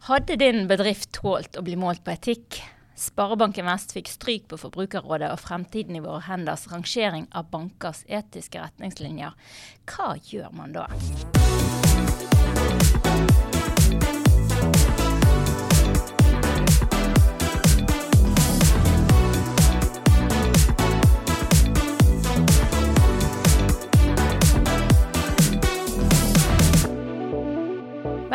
[0.00, 2.60] Hadde din bedrift tålt å bli målt på etikk?
[2.96, 8.60] Sparebanken Vest fikk stryk på Forbrukerrådet og Fremtiden i våre henders rangering av bankers etiske
[8.60, 9.32] retningslinjer.
[9.88, 10.86] Hva gjør man da?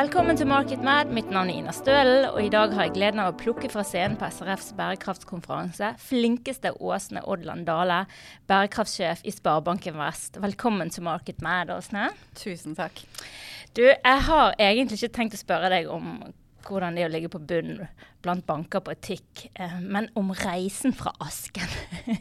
[0.01, 1.11] Velkommen til Market Mad.
[1.13, 3.83] Mitt navn er Ina Stølen, og i dag har jeg gleden av å plukke fra
[3.85, 7.99] scenen på SRFs bærekraftskonferanse flinkeste Åsne Odland Dale,
[8.49, 10.39] bærekraftsjef i Sparebanken Vest.
[10.41, 12.07] Velkommen til Market Mad, Åsne.
[12.33, 13.03] Tusen takk.
[13.77, 16.15] Du, jeg har egentlig ikke tenkt å spørre deg om
[16.67, 17.87] hvordan det er å ligge på bunnen
[18.21, 21.71] blant banker på etikk, eh, men om reisen fra asken,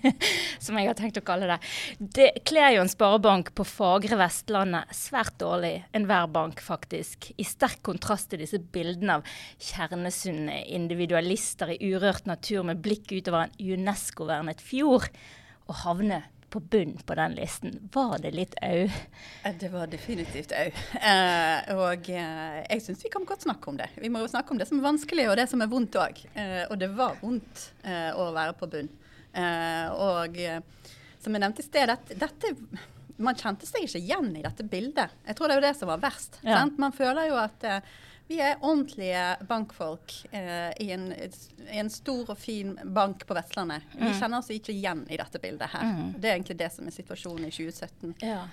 [0.65, 1.59] som jeg har tenkt å kalle det.
[2.01, 7.83] Det kler jo en sparebank på fagre Vestlandet svært dårlig, enhver bank faktisk, i sterk
[7.87, 9.37] kontrast til disse bildene av
[9.71, 15.11] kjernesunne individualister i urørt natur med blikk utover en UNESCO-vernet fjord,
[15.69, 17.89] og havne på bunn på den listen.
[17.93, 18.83] Var det litt au?
[19.45, 20.71] Eh, det var definitivt au.
[21.01, 23.87] Eh, og eh, jeg syns vi kan godt snakke om det.
[24.03, 26.23] Vi må jo snakke om det som er vanskelig og det som er vondt òg.
[26.35, 27.67] Eh, og det var vondt
[28.19, 28.91] å være på bunn.
[29.31, 30.39] Og
[31.23, 32.53] som jeg nevnte i sted, dette, dette,
[33.23, 35.17] man kjente seg ikke igjen i dette bildet.
[35.29, 36.41] Jeg tror det er jo det som var verst.
[36.43, 36.65] Ja.
[36.81, 37.67] Man føler jo at
[38.31, 41.31] vi er ordentlige bankfolk eh, i, en, i,
[41.81, 43.83] en, stor og fin bank på Vestlandet.
[43.97, 44.19] Vi mm.
[44.21, 45.89] kjenner oss ikke igjen i dette bildet her.
[45.89, 46.13] Mm.
[46.15, 48.15] Det er egentlig det som er situasjonen i 2017.
[48.23, 48.45] Ja.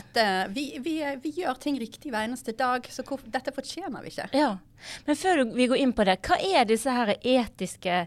[0.00, 4.00] At eh, vi, vi, vi, gjør ting riktig hver eneste dag, så hvor, dette fortjener
[4.06, 4.30] vi ikke.
[4.40, 4.56] Ja.
[5.04, 8.00] Men før vi går inn på det, hva er disse her etiske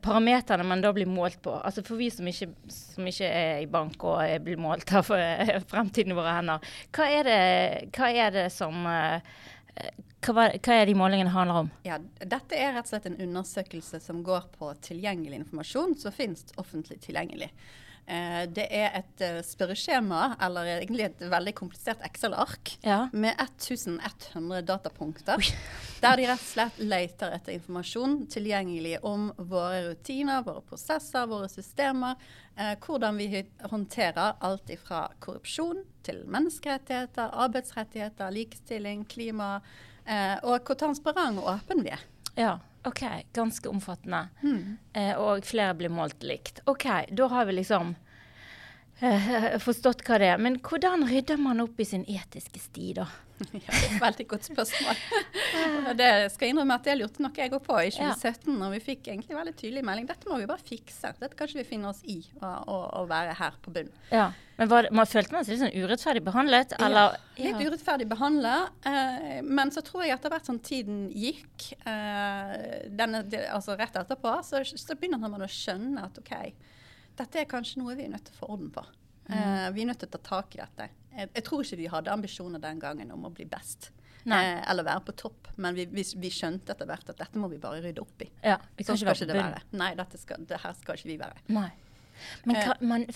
[0.00, 1.52] parameterne man da blir målt på?
[1.60, 5.12] Altså For vi som ikke, som ikke er i bank og blir målt av
[5.68, 7.40] fremtiden i våre hender, hva er det,
[7.92, 9.20] hva er det som uh,
[10.22, 11.70] hva, hva, er de målingene handler om?
[11.86, 16.44] Ja, dette er rett og slett en undersøkelse som går på tilgjengelig informasjon som finnes
[16.60, 17.50] offentlig tilgjengelig.
[18.06, 23.04] Eh, det er et uh, spørreskjema, eller egentlig et veldig komplisert Excel-ark, ja.
[23.12, 25.52] med 1100 datapunkter.
[26.02, 31.46] Der de rett og slett leter etter informasjon tilgjengelig om våre rutiner, våre prosesser, våre
[31.52, 32.18] systemer.
[32.56, 39.58] Eh, hvordan vi håndterer alt fra korrupsjon til menneskerettigheter, arbeidsrettigheter, likestilling, klima
[40.02, 42.02] Eh, og hvor transparent og åpen vi er.
[42.34, 43.02] Ja, OK.
[43.32, 44.28] Ganske omfattende.
[44.42, 44.78] Mm.
[44.92, 46.62] Eh, og flere blir målt likt.
[46.66, 47.94] OK, da har vi liksom
[49.02, 50.40] eh, forstått hva det er.
[50.42, 53.08] Men hvordan rydder man opp i sin etiske sti, da?
[53.52, 54.98] Ja, Veldig godt spørsmål.
[55.98, 58.80] det skal jeg innrømme at det lurte nok jeg òg på i 2017, når vi
[58.84, 60.06] fikk egentlig veldig tydelig melding.
[60.10, 61.10] Dette må vi bare fikse.
[61.18, 63.90] Dette kan ikke vi finne oss i å, være her på bunn.
[64.12, 64.30] Ja.
[64.60, 66.74] Men var, man følte man seg litt sånn urettferdig behandlet?
[66.78, 67.16] Eller?
[67.34, 68.76] Ja, litt urettferdig behandlet.
[68.86, 74.36] Eh, men så tror jeg etter hvert som tiden gikk, eh, denne, altså rett etterpå,
[74.46, 76.36] så, så begynner man å skjønne at OK,
[77.18, 78.84] dette er kanskje noe vi er nødt til å få orden på.
[79.28, 79.34] Mm.
[79.38, 80.88] Eh, vi er nødt til å ta tak i dette.
[81.12, 83.90] Jeg, jeg, tror ikke vi hadde ambisjoner den gangen om å bli best.
[84.22, 87.48] Eh, eller være på topp, men vi, vi, vi, skjønte etter hvert at dette må
[87.50, 88.28] vi bare rydde opp i.
[88.44, 89.64] Ja, vi kan sånn ikke det være.
[89.78, 91.42] Nei, dette skal, det her skal ikke vi være.
[91.52, 91.70] Nei.
[92.48, 92.84] Men hva, eh.
[92.86, 93.06] man,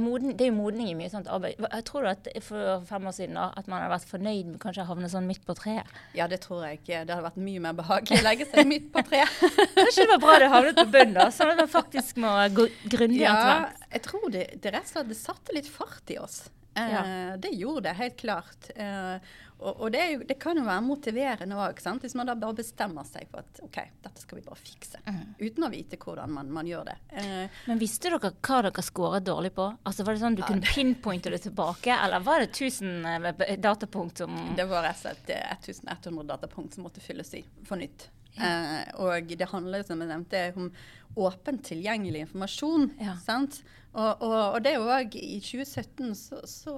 [0.00, 1.60] moden, det er jo modning i mye sånt arbeid.
[1.62, 4.58] Jeg tror du at for fem år siden da, at man hadde vært fornøyd med
[4.62, 5.94] kanskje å havne sånn midt på treet?
[6.16, 7.04] Ja, det tror jeg ikke.
[7.04, 9.38] Det hadde vært mye mer behagelig å legge seg midt på treet.
[9.78, 12.68] kanskje det var bra det havnet på bunnen, da, sånn at man faktisk må gå
[12.96, 16.20] grundig ja, Ja, jeg tror det, det rett og slett det satte litt fart i
[16.22, 16.44] oss.
[16.74, 17.04] Ja.
[17.06, 18.70] Eh, det gjorde det, helt klart.
[18.76, 19.16] Eh,
[19.58, 23.06] og, og det, jo, det, kan jo være motiverende òg, hvis man da bare bestemmer
[23.08, 25.00] seg for at OK, dette skal vi bare fikse.
[25.06, 25.23] Mm.
[25.38, 26.96] Uten å vite hvordan man, man gjør det.
[27.20, 29.68] Eh, Men visste dere hva dere scoret dårlig på?
[29.82, 33.54] Altså Var det sånn du ja, kunne pinpointe det tilbake, eller var det 1000 eh,
[33.60, 38.08] datapunkt som Det var rett og slett 1100 datapunkt som måtte fylles i for nytt.
[38.34, 38.50] Ja.
[38.50, 40.70] Eh, og det handler som jeg nevnte, om
[41.14, 42.88] åpent tilgjengelig informasjon.
[42.98, 43.16] Ja.
[43.22, 43.62] sant?
[43.94, 46.72] Og, og, og, det òg I 2017 så, så,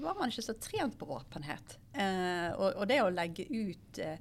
[0.00, 1.76] var man ikke så trent på åpenhet.
[1.92, 4.16] Eh, og, og, det å legge ut eh,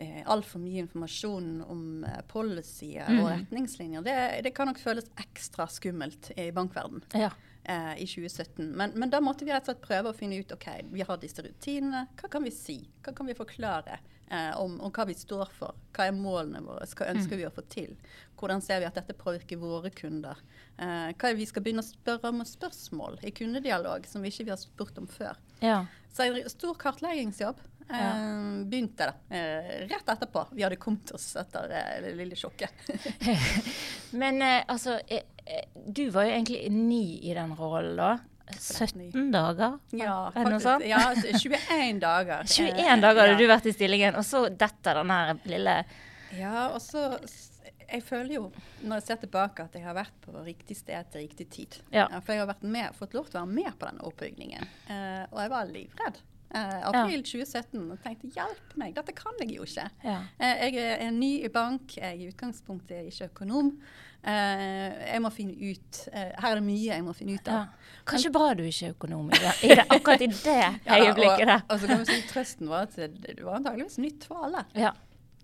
[0.00, 3.20] eh altfor mye informasjon om eh, policyer mm.
[3.20, 4.16] og retningslinjer, det,
[4.46, 7.30] det, kan nok føles ekstra skummelt i bankverden ja.
[7.64, 8.70] eh, i 2017.
[8.70, 11.20] Men, men, da måtte vi rett og slett prøve å finne ut ok, vi har
[11.22, 12.06] disse rutinene.
[12.20, 12.80] Hva kan vi si?
[13.04, 14.00] Hva kan vi forklare?
[14.30, 15.76] eh, om, om, hva vi står for.
[15.96, 16.86] Hva er målene våre?
[16.86, 17.40] Hva ønsker mm.
[17.40, 17.94] vi å få til?
[18.40, 20.38] Hvordan ser vi at dette påvirker våre kunder?
[20.78, 24.52] Eh, hva er vi skal begynne å spørre om spørsmål i kundedialog som vi ikke
[24.52, 25.38] har spurt om før?
[25.64, 25.82] Ja.
[26.14, 27.60] Så en stor kartleggingsjobb.
[27.92, 28.08] Ja.
[28.08, 30.46] Eh, begynte da, eh, rett etterpå.
[30.52, 32.70] Vi hadde kommet oss etter eh, det lille sjokket.
[34.10, 34.98] Men eh, altså,
[35.86, 38.12] du var jo egentlig ny i den rollen da.
[38.50, 39.78] 17 dager?
[39.94, 42.44] Ja, faktisk, ja 21 dager.
[42.58, 43.38] 21 dager hadde ja.
[43.38, 45.76] du vært i stillingen, og så detter den her lille
[46.34, 47.04] Ja, og så
[47.86, 48.42] Jeg føler jo,
[48.82, 51.78] når jeg ser tilbake, at jeg har vært på riktig sted til riktig tid.
[51.94, 52.08] Ja.
[52.22, 54.68] For jeg har med, fått lov til å være med på den oppbyggingen.
[55.30, 56.20] Og jeg var livredd.
[56.50, 57.22] Uh, april ja.
[57.22, 59.84] 2017 og tenkte hjelp meg, dette kan jeg jo ikke.
[60.02, 60.16] Ja.
[60.40, 63.68] Uh, jeg er ny i bank, jeg er i utgangspunktet ikke økonom.
[64.20, 67.70] Uh, jeg må finne ut Her er det mye jeg må finne ut av.
[67.70, 68.02] Ja.
[68.10, 70.58] Kanskje bra du ikke er økonom i det, i det akkurat i det
[70.90, 71.62] øyeblikket der.
[71.62, 74.66] Og, og så kan vi si Trøsten var at det var antageligvis nytt for alle.
[74.74, 74.92] Ja.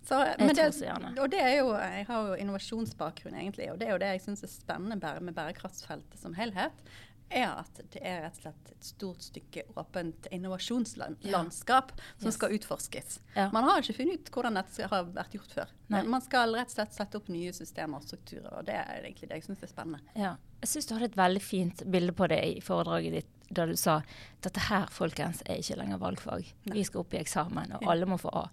[0.07, 3.73] Så, det, og det er jo, jeg har jo innovasjonsbakgrunn, egentlig.
[3.73, 6.87] Og det er jo det jeg syns er spennende med bærekraftsfeltet som helhet
[7.29, 12.05] er at det er rett og slett et stort stykke åpent innovasjonslandskap ja.
[12.19, 12.37] som yes.
[12.39, 13.21] skal utforskes.
[13.35, 13.49] Ja.
[13.55, 15.73] Man har ikke funnet ut hvordan dette har vært gjort før.
[15.93, 16.03] Nei.
[16.07, 19.31] Man skal rett og slett sette opp nye systemer og strukturer, og det er egentlig
[19.31, 20.17] det jeg syns er spennende.
[20.19, 20.37] Ja.
[20.63, 23.77] Jeg syns du hadde et veldig fint bilde på det i foredraget ditt da du
[23.79, 24.01] sa
[24.43, 26.49] dette her, folkens, er ikke lenger valgfag.
[26.67, 26.81] Nei.
[26.81, 28.49] Vi skal opp i eksamen, og alle må få A.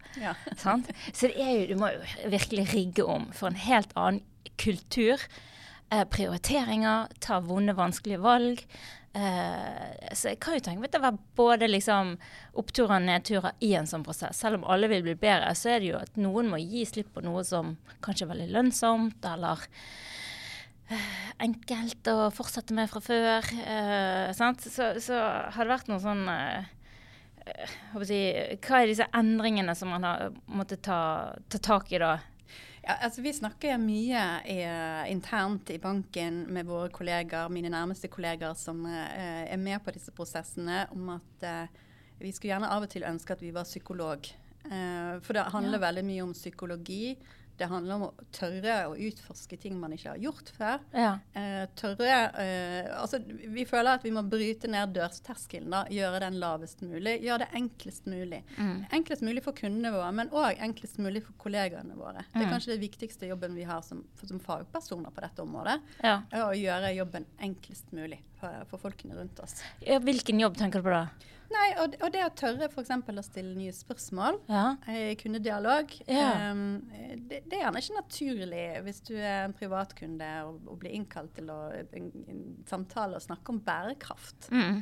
[0.54, 4.22] Så det er jo, du må jo virkelig rigge om for en helt annen
[4.62, 5.18] kultur
[5.94, 8.66] eh, prioriteringer, ta vonde, vanskelige valg.
[9.14, 12.16] Eh, så jeg kan jo tenke meg at det var både liksom
[12.58, 14.40] oppturer og nedturer i en sånn prosess.
[14.42, 17.12] Selv om alle vil bli bedre, så er det jo at noen må gi slipp
[17.14, 17.76] på noe som
[18.06, 19.62] kanskje er veldig lønnsomt, eller
[20.90, 21.12] eh,
[21.46, 23.54] enkelt å fortsette med fra før.
[23.62, 25.22] Eh, så, så,
[25.54, 26.74] har det vært noe sånn eh,
[27.54, 31.02] eh, Hva er disse endringene som man har måttet ta,
[31.54, 32.16] ta tak i da?
[32.84, 34.22] Ja, altså Vi snakker mye
[34.52, 34.58] i,
[35.12, 40.12] internt i banken med våre kolleger, mine nærmeste kolleger som uh, er med på disse
[40.12, 41.86] prosessene, om at uh,
[42.20, 44.28] vi skulle gjerne av og til ønske at vi var psykolog.
[44.68, 45.86] Uh, for det handler ja.
[45.86, 47.16] veldig mye om psykologi.
[47.58, 50.82] Det handler om å tørre å utforske ting man ikke har gjort før.
[50.96, 51.12] Ja.
[51.38, 55.84] Eh, tørre eh, Altså, vi føler at vi må bryte ned dørterskelen, da.
[55.94, 57.20] Gjøre den lavest mulig.
[57.24, 58.42] Gjøre det enklest mulig.
[58.58, 58.84] Mm.
[59.00, 62.26] Enklest mulig for kundene våre, men òg enklest mulig for kollegaene våre.
[62.26, 62.34] Mm.
[62.34, 62.54] Det er mm.
[62.58, 65.80] kanskje det viktigste jobben vi har som, som fagpersoner på dette området.
[66.04, 66.20] Ja.
[66.44, 69.62] Å gjøre jobben enklest mulig for, for folkene rundt oss.
[69.84, 71.06] Ja, hvilken jobb tenker du på da?
[71.54, 72.92] Nei, og, og, det å tørre f.eks.
[72.92, 74.64] å stille nye spørsmål ja.
[75.20, 76.50] kundedialog, ja.
[76.50, 76.80] um,
[77.30, 81.36] det, det, er gjerne ikke naturlig hvis du er en privatkunde og, og blir innkalt
[81.38, 84.50] til å, en, en samtale og snakke om bærekraft.
[84.54, 84.82] Mm.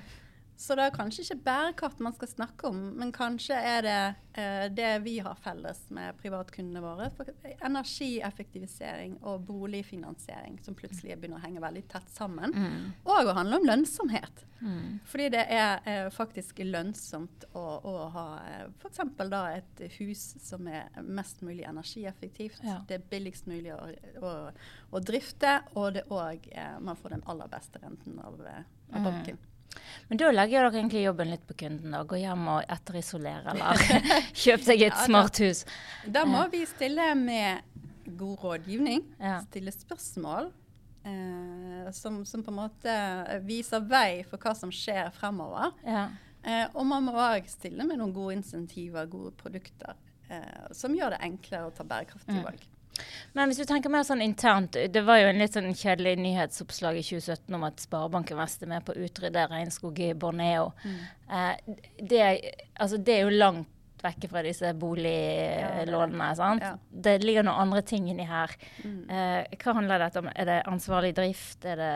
[0.61, 4.01] Så det er kanskje ikke bærekraft man skal snakke om, men kanskje er det
[4.37, 7.07] eh, det vi har felles med privatkundene våre.
[7.17, 7.31] For
[7.65, 12.53] energieffektivisering og boligfinansiering som plutselig begynner å henge veldig tett sammen.
[12.53, 12.93] Mm.
[13.09, 14.45] Og å handle om lønnsomhet.
[14.61, 15.01] Mm.
[15.09, 19.01] Fordi det er eh, faktisk lønnsomt å, å ha eh, f.eks.
[19.33, 22.61] da et hus som er mest mulig energieffektivt.
[22.67, 22.83] Ja.
[22.85, 23.81] Det er billigst mulig å,
[24.21, 24.35] å,
[24.93, 29.41] å drifte, og det òg eh, man får den aller beste renten av, av banken.
[29.41, 29.47] mm.
[30.09, 31.93] Men da legger dere egentlig jobben litt på kunden.
[31.95, 33.83] da, Gå hjem og etterisolere eller
[34.43, 35.63] kjøp seg et ja, smart hus.
[36.05, 37.63] Da, må vi stille med
[38.19, 39.05] god rådgivning.
[39.21, 39.39] Ja.
[39.47, 40.51] Stille spørsmål.
[41.03, 42.97] Eh, som, som, på en måte
[43.47, 45.71] viser vei for hva som skjer fremover.
[45.87, 46.09] Ja.
[46.43, 49.97] Eh, og man må òg stille med noen gode insentiver, gode produkter,
[50.29, 52.67] eh, som gjør det enklere å ta bærekraftige mm.
[53.37, 56.99] Men hvis du tenker mer sånn internt, det var jo en litt sånn kjedelig nyhetsoppslag
[56.99, 60.71] i 2017 om at Sparebanken Vest er med på å utrydde regnskog i Borneo.
[60.83, 60.97] Mm.
[61.31, 62.23] Eh, det,
[62.75, 66.31] altså, det, er jo langt vekke fra disse boliglånene.
[66.35, 66.65] sant?
[66.65, 66.73] Ja.
[66.89, 68.53] Det ligger noen andre ting inni her.
[68.83, 69.03] Mm.
[69.09, 70.31] Eh, hva handler dette om?
[70.33, 71.63] Er det ansvarlig drift?
[71.69, 71.93] Er det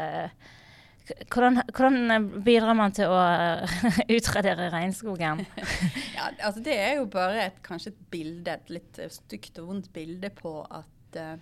[1.29, 3.19] hvordan, hvordan, bidrar man til å
[4.17, 5.43] utradere regnskogen?
[6.17, 9.91] ja, altså det er jo bare et, kanskje et bilde, et litt stygt og vondt
[9.93, 11.35] bilde på at uh,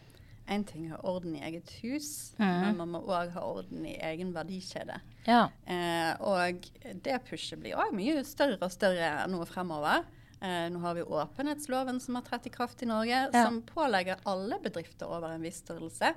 [0.54, 2.50] en ting er orden i eget hus, mm.
[2.66, 5.00] men man må òg ha orden i egen verdikjede.
[5.28, 5.46] Ja.
[5.68, 6.68] Uh, og
[7.06, 10.04] det pushet blir òg mye større og større nå fremover.
[10.44, 13.46] Uh, nå har vi åpenhetsloven som har trådt i kraft i Norge, ja.
[13.46, 16.12] som pålegger alle bedrifter over en viss størrelse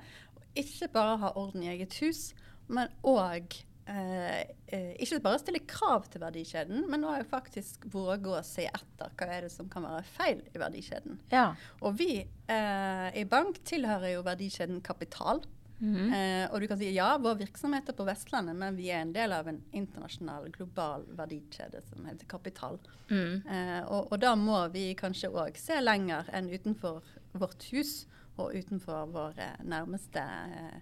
[0.56, 2.30] ikke bare ha orden i eget hus,
[2.68, 3.58] men òg
[3.90, 9.12] eh, eh, ikke bare stille krav til verdikjeden, men òg faktisk våge å se etter
[9.16, 11.20] hva er det som kan være feil i verdikjeden.
[11.32, 11.50] Ja.
[11.82, 15.44] Og vi eh, i bank tilhører jo verdikjeden kapital.
[15.78, 16.14] Mm -hmm.
[16.14, 19.12] eh, og du kan si ja, vår virksomhet er på Vestlandet, men vi er en
[19.12, 22.78] del av en internasjonal, global verdikjede som heter kapital.
[23.10, 23.42] Mm.
[23.46, 27.02] Eh, og, og, da må vi kanskje òg se lenger enn utenfor
[27.32, 30.80] vårt hus og utenfor vår eh, nærmeste eh,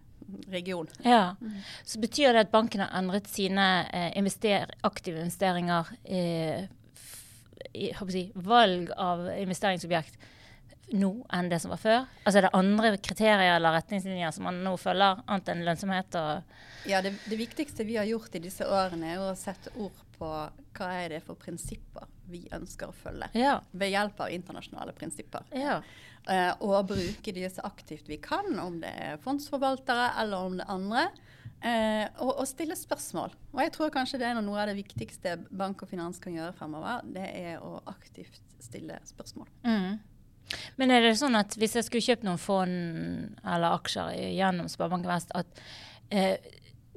[0.52, 0.88] region.
[1.02, 1.37] Ja,
[1.85, 6.64] Så betyr det at banken har endret sine eh, invester aktive investeringer eh,
[7.75, 10.19] i si, valg av investeringsobjekt
[10.95, 12.00] nå enn det som var før?
[12.25, 16.19] Altså Er det andre kriterier eller retningslinjer som man nå følger, annet enn lønnsomhet?
[16.87, 20.31] ja, det, det, viktigste vi har gjort i disse årene, er å sette ord på
[20.75, 23.28] hva er det for prinsipper vi ønsker å følge.
[23.37, 23.59] Ja.
[23.73, 25.45] Ved hjelp av internasjonale prinsipper.
[25.52, 25.81] Ja.
[26.25, 30.64] Uh, og bruke de så aktivt vi kan, om det er fondsforvaltere eller om det
[30.64, 31.07] er andre.
[31.64, 33.33] Eh, og, og, stille spørsmål.
[33.54, 36.52] Og jeg tror kanskje det er noe av det viktigste bank og finans kan gjøre
[36.59, 37.00] fremover.
[37.09, 39.49] Det er å aktivt stille spørsmål.
[39.64, 39.95] Mm.
[40.76, 45.09] Men er det sånn at hvis jeg skulle kjøpt noen fond eller aksjer gjennom Sparebanken
[45.09, 45.64] Vest, at
[46.12, 46.37] eh,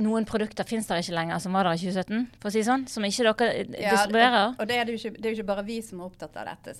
[0.01, 2.86] noen produkter finnes der ikke lenger som var der i 2017, for å si sånn?
[2.92, 4.38] Som ikke dere distribuerer?
[4.38, 6.38] Ja, og det er, det, ikke, det er jo ikke bare vi som er opptatt
[6.38, 6.75] av dette.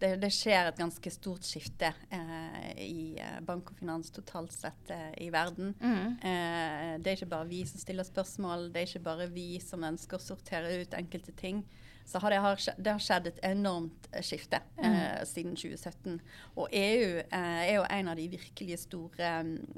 [0.00, 4.92] Det, det, skjer et ganske stort skifte eh, i eh, bank og finans totalt sett
[4.94, 5.74] eh, i verden.
[5.82, 6.18] Mm.
[6.18, 9.84] Eh, det er ikke bare vi som stiller spørsmål, det er ikke bare vi som
[9.88, 11.64] ønsker å sortere ut enkelte ting
[12.04, 15.26] så har det, har det, har skjedd et enormt eh, skifte eh, mm.
[15.28, 16.18] siden 2017.
[16.56, 19.32] Og EU eh, er jo en av de virkelig store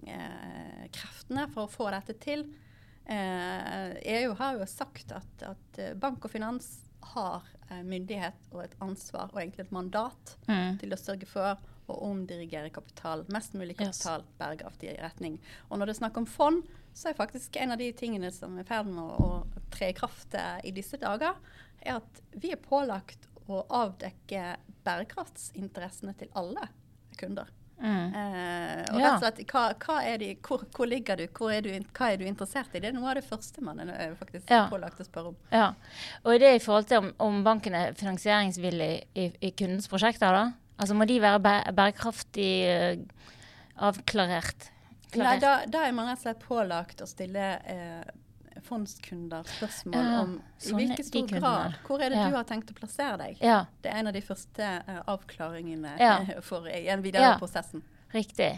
[0.08, 2.46] eh, kreftene for å få dette til.
[3.04, 6.70] EU eh, e har jo sagt at, at bank og finans
[7.12, 10.78] har eh, myndighet og et ansvar og egentlig et mandat mm.
[10.80, 14.36] til å sørge for å omdirigere kapital, mest mulig kapital, yes.
[14.40, 15.36] bærekraftig retning.
[15.68, 16.62] Og når det er snakk om fond,
[16.96, 19.90] så er faktisk en av de tingene som er i ferd med å, å tre
[19.92, 21.36] i kraft i disse dager,
[21.84, 24.54] er at vi er pålagt å avdekke
[24.86, 26.70] bærekraftsinteressene til alle
[27.20, 27.52] kunder.
[27.80, 28.14] Mm.
[28.14, 29.12] Eh, og ja.
[29.20, 31.24] slett, hva, hva de, hvor, hvor, ligger du?
[31.34, 31.70] Hvor er du?
[31.96, 32.80] Hva er du interessert i?
[32.80, 34.64] Det er noe av det første man er faktisk ja.
[34.70, 35.38] pålagt å spørre om.
[35.52, 35.72] Ja.
[36.22, 40.46] Og det i forhold til om, om banken er finansieringsvillig i, i, kundens prosjekter, da?
[40.80, 41.42] Altså må de være
[41.74, 43.28] bærekraftig uh,
[43.90, 44.70] avklarert?
[45.14, 48.02] Nei, da, da, er man rett og slett pålagt å stille uh,
[48.64, 52.28] fondskunder spørsmål ja, om i hvilken stor grad Hvor er det ja.
[52.30, 53.42] du har tenkt å plassere deg?
[53.44, 53.64] Ja.
[53.84, 55.96] Det er en av de første uh, avklaringene
[56.48, 57.84] for en videre prosessen.
[58.14, 58.52] Riktig.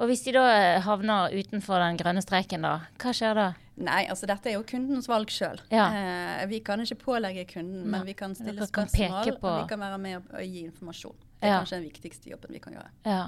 [0.00, 3.48] Og hvis de da eh, havner utenfor den grønne streken, da, hva skjer da?
[3.84, 5.60] Nei, altså dette er jo kundens valg sjøl.
[5.72, 5.86] Ja.
[5.92, 10.00] Eh, vi kan ikke pålegge kunden, men vi kan stille spørsmål og vi kan være
[10.00, 11.16] med og gi informasjon.
[11.40, 11.60] Det er ja.
[11.60, 12.90] kanskje den viktigste jobben vi kan gjøre.
[13.08, 13.22] Ja.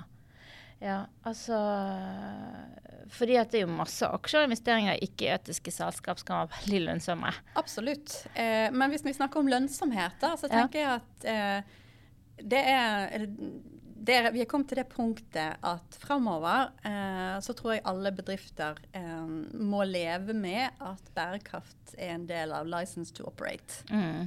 [0.82, 1.56] Ja, altså
[3.14, 6.80] Fordi at det er jo masse aksjer og investeringer i ikke-etiske selskap skal være veldig
[6.88, 7.30] lønnsomme.
[7.60, 8.16] Absolutt.
[8.34, 10.96] Eh, men hvis vi snakker om lønnsomhet, da, så tenker ja.
[10.96, 11.78] jeg at eh,
[12.42, 13.28] det er
[14.02, 18.80] det, vi er kommet til det punktet at framover eh, så tror jeg alle bedrifter
[18.98, 23.84] eh, må leve med at bærekraft er en del av license to operate.
[23.92, 24.26] Mm.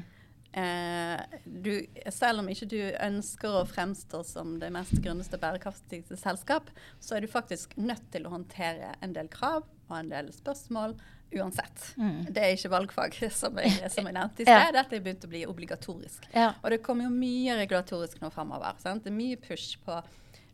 [0.56, 1.74] Eh, du,
[2.16, 6.70] selv om ikke du ønsker å fremstå som det mest grønneste bærekraftigste selskap,
[7.04, 10.96] så er du faktisk nødt til å håndtere en del krav og en del spørsmål
[11.36, 11.90] uansett.
[12.00, 12.22] Mm.
[12.30, 14.54] Det er ikke valgfag, som jeg, som jeg nevnte i sted.
[14.56, 14.72] Ja.
[14.78, 16.30] Dette er begynt å bli obligatorisk.
[16.32, 16.54] Ja.
[16.62, 18.80] Og det kommer jo mye regulatorisk nå framover.
[18.80, 20.00] Det er mye push på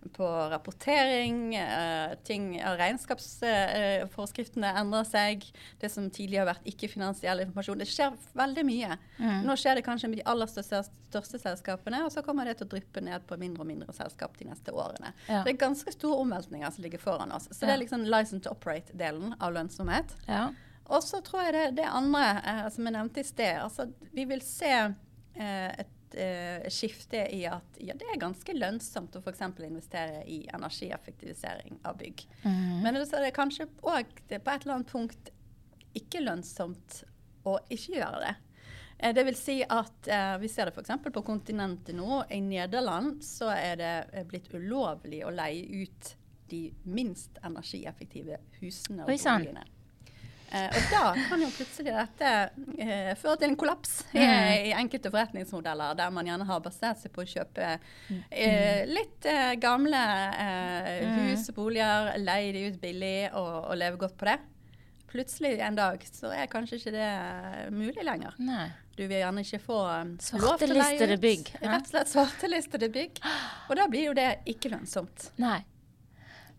[0.10, 1.55] på rapportering.
[1.55, 5.46] Eh, ting, Regnskapsforskriftene endrer seg.
[5.81, 7.81] Det som tidligere har vært ikke-finansiell informasjon.
[7.81, 8.98] Det skjer veldig mye.
[9.20, 9.43] Mm.
[9.48, 12.70] Nå skjer det kanskje med de aller største, største, selskapene, og så kommer det til
[12.70, 15.13] å dryppe ned på mindre og mindre selskap de neste årene.
[15.27, 15.43] Ja.
[15.46, 17.48] Det er ganske store omveltninger som ligger foran oss.
[17.51, 17.72] Så ja.
[17.72, 20.17] det er liksom license to operate-delen av lønnsomhet.
[20.27, 20.50] Ja.
[20.91, 24.25] Og så tror jeg det, det andre, eh, som jeg nevnte i sted, altså vi
[24.27, 29.44] vil se eh, et uh, skifte i at ja, det er ganske lønnsomt å f.eks.
[29.68, 32.25] investere i energieffektivisering av bygg.
[32.44, 32.82] Mm.
[32.86, 35.34] Men det er kanskje òg på et eller annet punkt
[35.98, 37.01] ikke lønnsomt
[37.48, 38.34] å ikke gjøre det.
[39.01, 40.96] Uh, det vil si at uh, Vi ser det f.eks.
[41.12, 42.24] på kontinentet nå.
[42.30, 46.15] I Nederland så er det blitt ulovlig å leie ut
[46.51, 49.63] de minst energieffektive husene og boligene.
[50.51, 52.31] Eh, og da kan jo plutselig dette
[52.75, 54.50] eh, føre til en kollaps i, mm.
[54.67, 59.53] i, enkelte forretningsmodeller, der man gjerne har basert seg på å kjøpe eh, litt eh,
[59.62, 60.01] gamle
[60.36, 61.22] eh, mm.
[61.29, 64.38] hus og boliger, leie de ut billig og, og, leve godt på det.
[65.12, 67.10] Plutselig en dag så er kanskje ikke det
[67.75, 68.36] mulig lenger.
[68.43, 68.70] Nei.
[68.96, 69.79] Du vil gjerne ikke få
[70.20, 71.22] svartelistede lov til å leie ut.
[71.24, 71.51] bygg.
[71.63, 73.22] Rett og slett svartelistede bygg.
[73.72, 75.31] Og da blir jo det ikke lønnsomt.
[75.41, 75.62] Nei.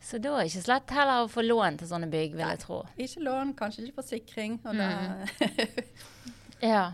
[0.02, 2.56] Så da er det ikke slett heller å få lån til sånne bygg, vil Nei,
[2.56, 2.80] jeg tro.
[3.00, 4.58] Ikke lån, kanskje ikke forsikring.
[4.66, 5.86] Og mm.
[6.72, 6.84] ja.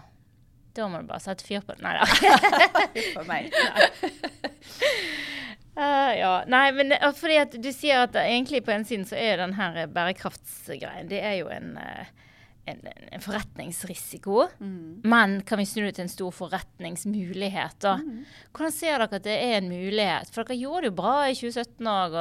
[0.77, 1.83] Da må du bare sette fyr på det.
[1.83, 2.05] Nei da.
[3.17, 3.49] For meg.
[5.79, 6.31] Uh, ja.
[6.51, 9.85] Nei, men fordi at du sier at egentlig på en side så er den her
[9.95, 11.69] bærekraftsgreien det er jo en,
[12.67, 12.81] en,
[13.15, 14.49] en forretningsrisiko.
[14.59, 15.07] Mm.
[15.07, 17.79] Men kan vi snu det til en stor forretningsmulighet?
[17.87, 17.95] da?
[18.03, 18.27] Mm.
[18.51, 20.35] Hvordan ser dere at det er en mulighet?
[20.35, 22.19] For dere gjorde det jo bra i 2017 òg.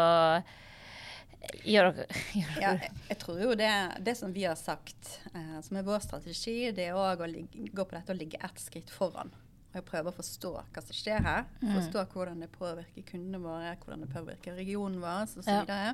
[1.67, 2.61] Gjør dere, gjør dere.
[2.63, 3.71] Ja, jeg, tror jo det,
[4.05, 7.67] det som vi har sagt, eh, som er vår strategi, det er òg å ligge,
[7.71, 9.33] gå på dette og ligge ett skritt foran.
[9.77, 11.45] og prøve å forstå hva som skjer her.
[11.61, 11.75] Mm.
[11.75, 15.51] Forstå hvordan det påvirker kundene våre, hvordan det påvirker regionen vår osv.
[15.69, 15.93] Ja.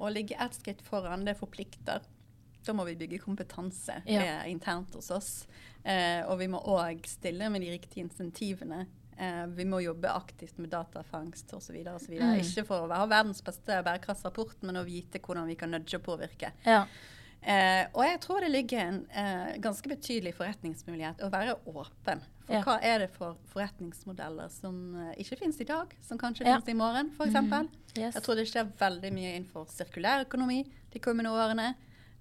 [0.00, 2.06] Å ligge ett skritt foran, det forplikter.
[2.64, 4.22] Da må vi bygge kompetanse ja.
[4.22, 5.32] Eh, internt hos oss.
[5.84, 8.86] Eh, og vi må òg stille med de riktige insentivene.
[9.16, 11.76] Eh, vi må jobbe aktivt med datafangst osv.
[11.80, 12.38] Mm.
[12.40, 16.06] Ikke for å ha verdens beste bærekraftsrapport, men å vite hvordan vi kan nudge og
[16.06, 16.54] påvirke.
[16.66, 16.84] Ja.
[17.44, 22.22] Eh, og jeg tror det ligger en eh, ganske betydelig forretningsmulighet å være åpen.
[22.44, 22.62] For ja.
[22.64, 26.56] hva er det for forretningsmodeller som eh, ikke finnes i dag, som kanskje ja.
[26.56, 27.36] finnes i morgen, f.eks.?
[27.36, 27.68] Mm.
[27.94, 28.16] Yes.
[28.16, 30.62] Jeg tror det skjer veldig mye innenfor sirkulærøkonomi
[30.94, 31.74] de kommende årene.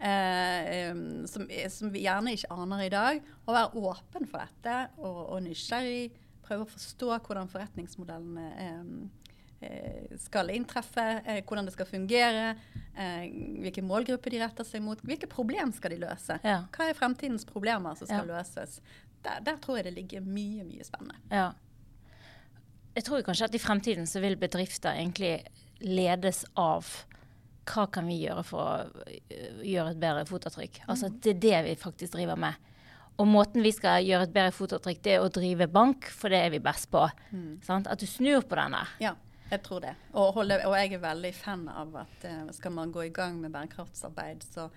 [0.03, 0.91] Eh,
[1.31, 3.23] som, som, vi gjerne ikke aner i dag.
[3.47, 6.11] Å være åpen for dette og, og nysgjerrig.
[6.43, 8.87] Prøve å forstå hvordan forretningsmodellene eh,
[9.63, 12.55] Eh, skal inntreffe, eh, hvordan det skal fungere,
[12.95, 13.29] eh,
[13.63, 16.39] hvilke målgrupper de retter seg mot, hvilke problem skal de løse.
[16.43, 16.65] Ja.
[16.73, 18.39] Hva er fremtidens problemer som skal ja.
[18.39, 18.81] løses?
[19.23, 21.15] Der, der, tror jeg det ligger mye, mye spennende.
[21.31, 21.53] Ja.
[22.97, 25.45] Jeg tror kanskje at i fremtiden så vil bedrifter egentlig
[25.79, 26.89] ledes av
[27.63, 30.83] hva kan vi gjøre for å gjøre et bedre fotavtrykk.
[30.89, 31.19] Altså mm.
[31.23, 32.72] Det er det vi faktisk driver med.
[33.21, 36.39] Og måten vi skal gjøre et bedre fotavtrykk, det er å drive bank, for det
[36.47, 37.03] er vi best på.
[37.31, 37.61] Mm.
[37.83, 38.81] At du snur på denne.
[39.03, 39.13] Ja.
[39.53, 39.93] Jeg tror det.
[40.17, 43.35] Og, holde, og, jeg er veldig fan av at uh, skal man gå i gang
[43.41, 44.69] med bærekraftsarbeid, så,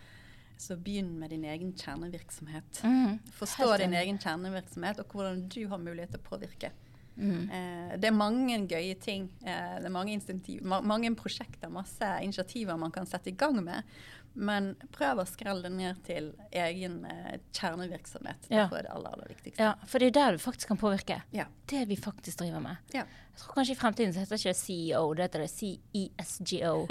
[0.61, 2.83] så begynn med din egen kjernevirksomhet.
[2.85, 3.15] Mm.
[3.39, 6.73] Forstå din egen kjernevirksomhet og hvordan du har mulighet til å påvirke.
[7.17, 7.49] Mm.
[7.49, 9.31] Uh, det er mange gøye ting.
[9.47, 10.19] Uh, det er mange,
[10.61, 13.97] ma mange prosjekter, masse initiativer man kan sette i gang med.
[14.37, 18.49] Men prøv å skrelle det ned til egen eh, kjernevirksomhet.
[18.51, 18.67] Det ja.
[18.69, 19.63] er det aller, aller viktigste.
[19.63, 21.23] Ja, For det er der du faktisk kan påvirke.
[21.33, 21.47] Ja.
[21.71, 22.83] Det vi faktisk driver med.
[22.93, 23.07] Ja.
[23.37, 26.87] Jeg tror kanskje i fremtiden så heter det ikke CEO, det heter det CESGO.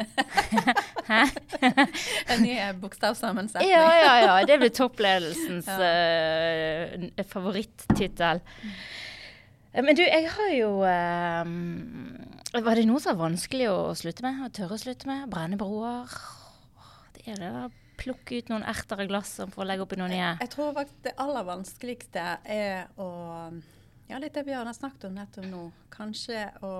[1.09, 1.21] Hæ?
[2.33, 3.69] en ny bokstavsammensetning.
[3.69, 4.35] ja, ja, ja.
[4.45, 6.97] Det blir toppledelsens ja.
[6.97, 8.41] uh, favorittittel.
[9.75, 11.55] Men du, jeg har jo um,
[12.55, 14.45] Var det noe som var vanskelig å slutte med?
[14.45, 15.25] Å tørre å slutte med?
[15.33, 16.13] Brenne broer?
[17.33, 17.65] Er det å
[17.99, 20.21] plukke ut noen erter i glasset for å legge oppi noe nye?
[20.21, 23.09] Jeg, jeg tror faktisk det aller vanskeligste er å
[24.09, 25.63] Ja, litt det Bjørn har snakket om nettopp nå.
[25.93, 26.73] Kanskje å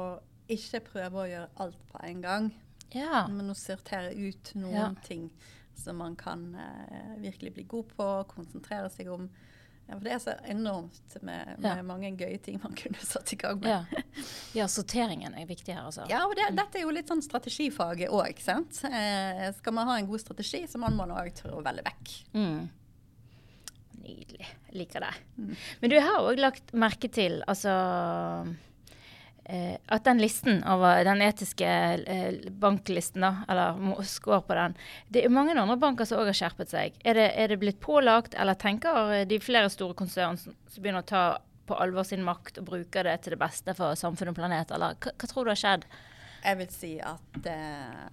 [0.51, 2.49] ikke prøve å gjøre alt på en gang.
[2.93, 3.25] Ja.
[3.31, 4.89] Men å sortere ut noen ja.
[5.07, 5.29] ting
[5.75, 9.27] som man kan eh, virkelig bli god på, konsentrere seg om.
[9.85, 11.83] Ja, for det er så enormt med, med ja.
[11.85, 13.69] mange gøye ting man kunne satt i gang med.
[13.69, 14.23] Ja,
[14.57, 16.07] ja sorteringen er viktig her, altså.
[16.09, 16.57] Ja, og det, mm.
[16.57, 18.81] dette er jo litt sånn strategifaget òg, ikke sant.
[18.89, 22.15] Eh, skal man ha en god strategi, så må man òg tørre å velge vekk.
[22.33, 22.59] Mm.
[24.05, 24.49] Nydelig.
[24.71, 25.13] Jeg liker det.
[25.37, 25.53] Mm.
[25.83, 27.75] Men du har òg lagt merke til, altså
[29.45, 34.73] at den listen over den etiske eh, banklisten, da, eller skår på den
[35.13, 36.97] Det er mange andre banker som òg har skjerpet seg.
[37.05, 41.09] Er det, er det, blitt pålagt, eller tenker de flere store konsern som, begynner å
[41.11, 41.23] ta
[41.65, 44.97] på alvor sin makt og bruker det til det beste for samfunn og planet, eller
[45.01, 45.87] hva, hva tror du har skjedd?
[46.45, 48.05] Jeg vil si at eh,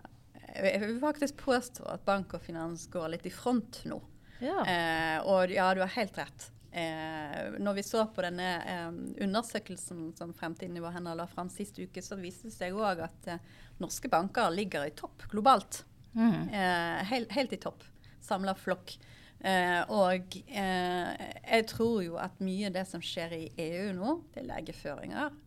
[0.53, 4.01] Jeg vil faktisk påstå at bank og finans går litt i front nå.
[4.43, 4.61] Ja.
[4.67, 6.49] Eh, og ja, du har helt rett.
[6.73, 8.93] Eh, når vi så på denne eh,
[9.25, 13.03] undersøkelsen som Fremtiden i våre hender la fram sist uke, så viste det seg òg
[13.05, 13.43] at eh,
[13.83, 15.83] norske banker ligger i topp globalt.
[16.17, 16.49] Mm.
[16.49, 17.85] Eh, helt, helt, i topp.
[18.25, 18.97] Samla flokk.
[19.45, 24.17] Eh, og eh, jeg tror jo at mye av det som skjer i EU nå,
[24.33, 25.41] det er legeføringer.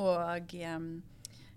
[0.00, 0.52] og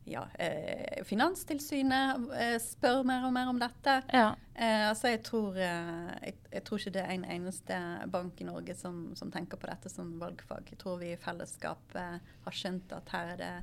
[0.10, 4.00] ja, eh, Finanstilsynet eh, spør mer og mer om dette.
[4.14, 4.32] Ja.
[4.56, 7.80] Eh, altså jeg tror, eh, jeg, jeg, tror ikke det er en eneste
[8.12, 10.68] bank i Norge som, som, tenker på dette som valgfag.
[10.74, 13.54] Jeg tror vi i fellesskap eh, har skjønt at her er det,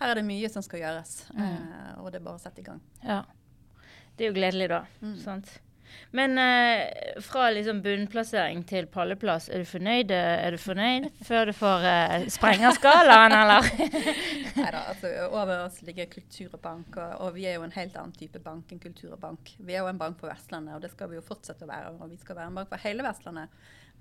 [0.00, 1.16] her er det mye som skal gjøres.
[1.34, 1.46] Mm.
[1.46, 2.82] Eh, og det er bare å sette i gang.
[3.02, 3.22] Ja.
[4.16, 4.84] Det er jo gledelig, da.
[5.02, 5.16] Mm.
[5.24, 5.56] Sant?
[6.16, 11.54] Men eh, fra liksom bunnplassering til palleplass, er du fornøyd, er du fornøyd før du
[11.56, 13.70] får eh, sprengerskalaen, eller?
[14.60, 17.96] Nei da, altså over oss ligger Kultur og bank, og, vi er jo en helt
[17.98, 19.54] annen type bank enn Kultur og bank.
[19.58, 21.96] Vi er jo en bank på Vestlandet, og det skal vi jo fortsette å være.
[21.96, 23.52] Og vi skal være en bank for hele Vestlandet.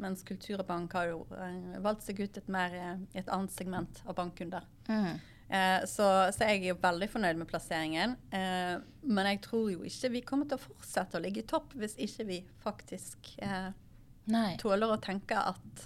[0.02, 3.54] Mens Kultur og bank har jo eh, valgt seg ut et, mer, eh, et annet
[3.56, 4.67] segment av bankkunder.
[4.89, 5.15] Mm.
[5.50, 8.16] Eh, så, så, jeg er jo veldig fornøyd med plasseringen.
[8.34, 11.76] Eh, men jeg tror jo ikke vi kommer til å fortsette å ligge i topp
[11.78, 13.70] hvis ikke vi faktisk eh,
[14.62, 15.86] tåler å tenke at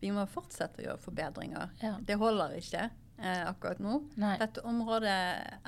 [0.00, 1.74] vi må fortsette å gjøre forbedringer.
[1.82, 1.96] Ja.
[2.06, 3.98] Det holder ikke eh, akkurat nå.
[4.20, 4.36] Nei.
[4.40, 5.18] Dette området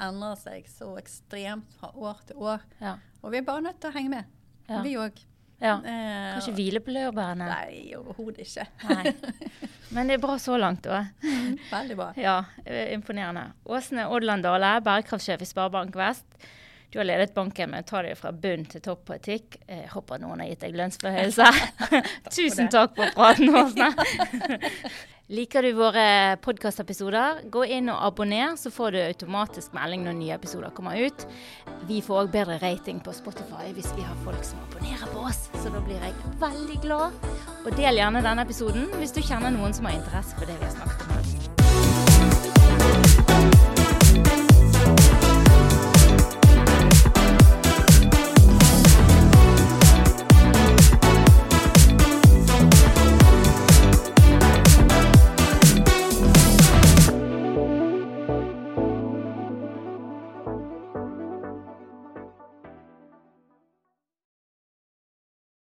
[0.01, 2.65] endrer seg så ekstremt fra år til år.
[2.81, 2.97] Ja.
[3.23, 4.41] Og vi er bare nødt til å henge med.
[4.71, 4.81] Ja.
[4.87, 5.21] Vi òg.
[5.62, 5.77] Ja.
[5.87, 7.46] Eh, ikke hvile på laurbærene?
[7.46, 8.66] Nei, overhodet ikke.
[8.88, 9.12] Nei.
[9.94, 11.12] Men det er bra så langt, òg.
[11.70, 12.09] Veldig bra.
[12.18, 12.38] Ja,
[12.94, 13.53] Imponerende.
[13.68, 16.27] Åsne Odland Dale, bærekraftsjef i Sparebank Vest.
[16.93, 19.57] Du har ledet banken med å ta deg fra bunn til topp på etikk.
[19.65, 21.47] Jeg håper noen har gitt deg lønnsforhøyelse.
[22.37, 23.89] Tusen takk for praten, Åsne.
[25.33, 26.05] Liker du våre
[26.45, 31.25] podkastepisoder, gå inn og abonner, så får du automatisk melding når nye episoder kommer ut.
[31.89, 35.47] Vi får òg bedre rating på Spotify hvis vi har folk som abonnerer på oss,
[35.63, 37.17] så da blir jeg veldig glad.
[37.63, 40.69] Og del gjerne denne episoden hvis du kjenner noen som har interesse for det vi
[40.69, 41.12] har snakket om